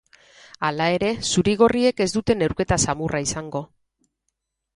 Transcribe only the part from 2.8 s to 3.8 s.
samurra izango.